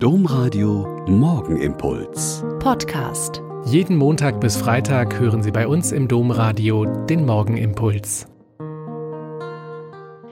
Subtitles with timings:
[0.00, 2.44] Domradio Morgenimpuls.
[2.60, 3.42] Podcast.
[3.64, 8.28] Jeden Montag bis Freitag hören Sie bei uns im Domradio den Morgenimpuls.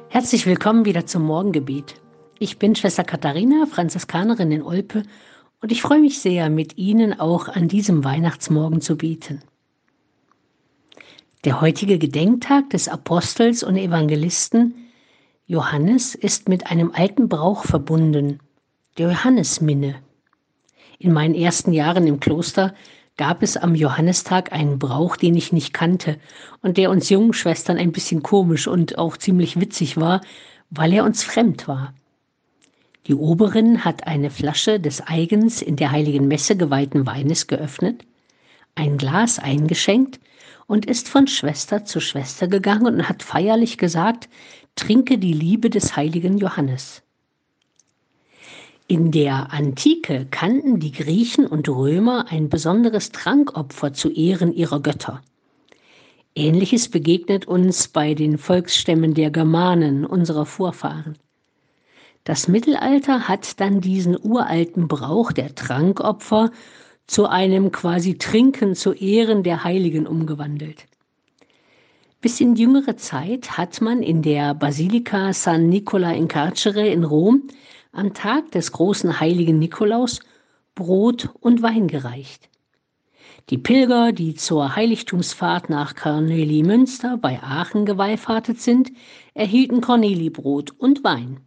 [0.09, 2.01] Herzlich willkommen wieder zum Morgengebet.
[2.39, 5.03] Ich bin Schwester Katharina, Franziskanerin in Olpe,
[5.61, 9.43] und ich freue mich sehr, mit Ihnen auch an diesem Weihnachtsmorgen zu beten.
[11.45, 14.77] Der heutige Gedenktag des Apostels und Evangelisten
[15.49, 18.39] Johannes ist mit einem alten Brauch verbunden,
[18.99, 19.97] der Johannesminne.
[20.99, 22.75] In meinen ersten Jahren im Kloster
[23.17, 26.19] gab es am Johannistag einen Brauch, den ich nicht kannte
[26.63, 30.21] und der uns jungen Schwestern ein bisschen komisch und auch ziemlich witzig war,
[30.71, 31.95] weil er uns fremd war.
[33.07, 38.05] Die Oberin hat eine Flasche des eigens in der heiligen Messe geweihten Weines geöffnet,
[38.75, 40.21] ein Glas eingeschenkt
[40.67, 44.29] und ist von Schwester zu Schwester gegangen und hat feierlich gesagt,
[44.75, 47.06] trinke die Liebe des heiligen Johannes.
[48.89, 55.23] In der Antike kannten die Griechen und Römer ein besonderes Trankopfer zu Ehren ihrer Götter.
[56.37, 61.19] Ähnliches begegnet uns bei den Volksstämmen der Germanen, unserer Vorfahren.
[62.23, 66.53] Das Mittelalter hat dann diesen uralten Brauch der Trankopfer
[67.09, 70.87] zu einem quasi Trinken zu Ehren der Heiligen umgewandelt.
[72.21, 77.49] Bis in jüngere Zeit hat man in der Basilika San Nicola in Carcere in Rom
[77.97, 80.21] am Tag des großen heiligen Nikolaus
[80.75, 82.51] Brot und Wein gereicht.
[83.49, 88.91] Die Pilger, die zur Heiligtumsfahrt nach Cornelimünster bei Aachen gewallfahrtet sind,
[89.35, 91.41] erhielten Cornelibrot und Wein.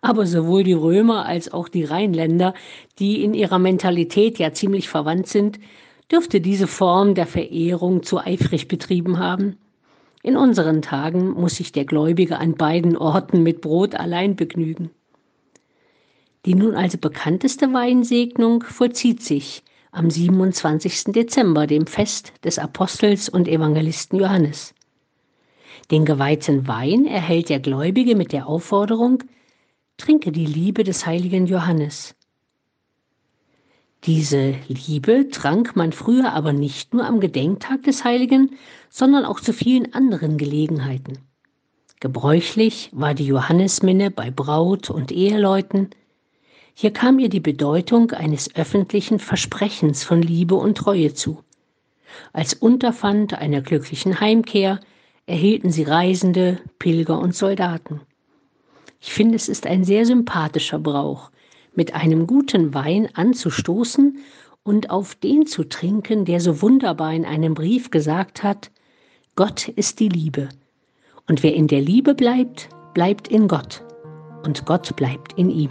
[0.00, 2.54] Aber sowohl die Römer als auch die Rheinländer,
[2.98, 5.60] die in ihrer Mentalität ja ziemlich verwandt sind,
[6.10, 9.58] dürfte diese Form der Verehrung zu eifrig betrieben haben.
[10.22, 14.90] In unseren Tagen muss sich der Gläubige an beiden Orten mit Brot allein begnügen.
[16.46, 21.12] Die nun also bekannteste Weinsegnung vollzieht sich am 27.
[21.12, 24.74] Dezember, dem Fest des Apostels und Evangelisten Johannes.
[25.90, 29.24] Den geweihten Wein erhält der Gläubige mit der Aufforderung,
[29.96, 32.14] trinke die Liebe des heiligen Johannes.
[34.04, 38.56] Diese Liebe trank man früher aber nicht nur am Gedenktag des Heiligen,
[38.88, 41.18] sondern auch zu vielen anderen Gelegenheiten.
[42.00, 45.90] Gebräuchlich war die Johannesminne bei Braut und Eheleuten,
[46.74, 51.42] hier kam ihr die Bedeutung eines öffentlichen Versprechens von Liebe und Treue zu.
[52.32, 54.80] Als Unterpfand einer glücklichen Heimkehr
[55.26, 58.00] erhielten sie Reisende, Pilger und Soldaten.
[59.00, 61.30] Ich finde, es ist ein sehr sympathischer Brauch,
[61.74, 64.18] mit einem guten Wein anzustoßen
[64.62, 68.70] und auf den zu trinken, der so wunderbar in einem Brief gesagt hat,
[69.36, 70.48] Gott ist die Liebe.
[71.28, 73.82] Und wer in der Liebe bleibt, bleibt in Gott.
[74.44, 75.70] Und Gott bleibt in ihm.